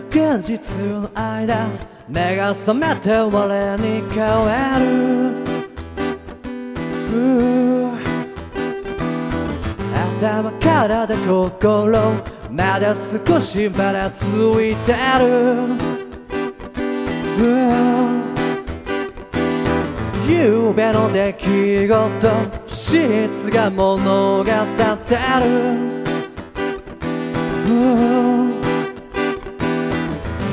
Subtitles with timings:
[0.00, 1.68] と現実の間
[2.06, 5.34] 目が覚めて我に変える
[10.18, 12.12] 頭からで心
[12.50, 15.70] まだ少しばらついてる。
[20.28, 22.28] 夕べの出来事
[22.66, 24.46] 真実が物語っ
[25.06, 25.96] てる。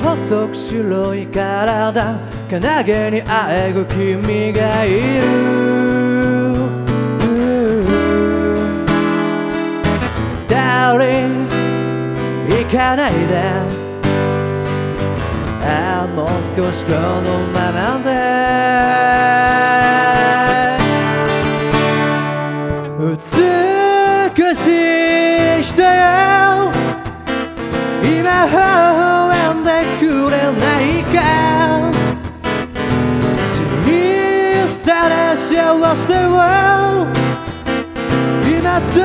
[0.03, 5.23] 細く白い体けげにあえぐ君がいる
[10.47, 11.27] 誰
[12.49, 13.83] 行かないで
[15.65, 18.11] ああもう少しこのままで。
[22.99, 24.67] 美し
[25.59, 26.71] い人よ。
[28.03, 28.47] 今
[30.03, 31.17] くれないか。
[33.85, 33.87] 小
[34.83, 35.49] さな幸
[35.95, 36.35] せを
[38.45, 39.03] 今どう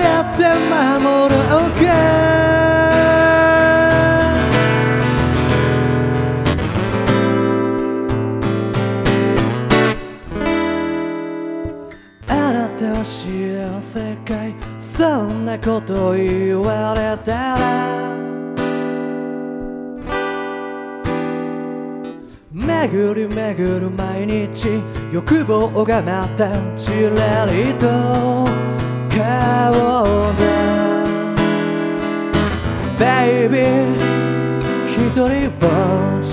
[0.00, 1.84] やって守ろうか
[12.28, 14.54] あなたは幸せかい。
[14.80, 18.31] そんなこと言われたら。
[22.54, 24.68] 巡り巡る毎日。
[25.10, 27.86] 欲望がまたちらりと
[29.08, 29.72] 顔
[30.02, 30.44] を出
[31.06, 31.12] す。
[32.98, 33.96] Baby
[34.86, 36.28] 一人ぼっち。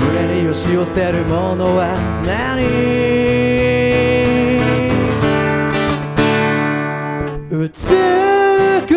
[0.00, 1.94] 胸に押し寄せるものは
[2.26, 2.66] 何？
[7.48, 7.68] 美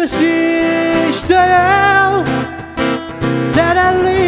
[0.07, 1.40] しい人よ。
[3.53, 4.19] さらりと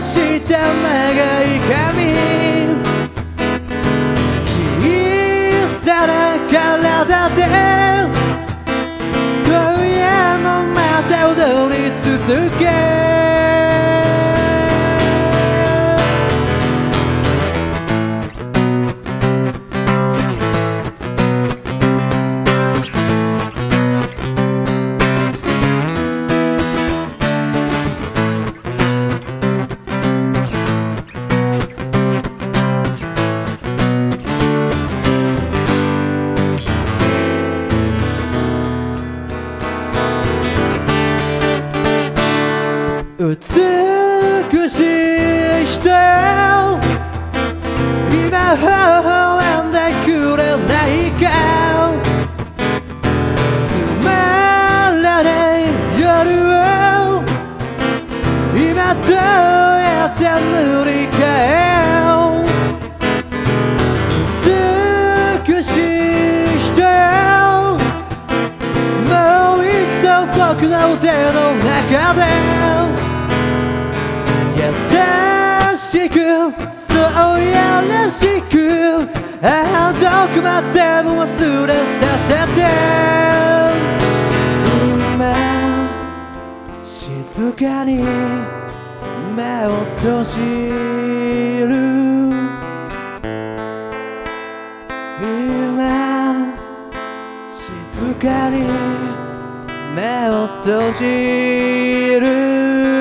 [0.00, 2.16] した長い髪
[4.40, 4.48] 小
[5.84, 6.10] さな
[6.50, 7.38] 体で
[9.44, 9.52] 今
[9.84, 10.78] 夜もま
[11.08, 11.36] た踊
[11.68, 12.69] り続け。
[43.20, 44.80] 美しい
[45.66, 45.84] 人
[48.10, 49.76] 今微笑んで
[50.06, 50.08] く
[50.38, 51.28] れないか。
[53.68, 53.70] つ
[54.02, 54.08] ま
[55.02, 55.28] らな
[55.58, 55.68] い
[56.00, 56.08] 夜
[56.48, 57.20] を。
[58.56, 61.60] 今どうやって塗り替え
[65.46, 66.80] 美しい人
[69.10, 69.12] も
[69.58, 71.04] う一度僕の腕
[71.34, 72.99] の中で。
[74.56, 74.62] 優
[75.76, 76.14] しく
[76.78, 78.54] そうやらしく
[79.42, 79.44] あ
[79.88, 80.00] あど
[80.34, 82.58] こまでも忘れさせて
[84.86, 85.30] 今
[86.84, 87.90] 静かに
[89.36, 90.38] 目を閉じ
[91.66, 91.70] る。
[95.22, 95.78] 今
[97.48, 98.56] 静かに
[99.94, 102.99] 目を閉じる。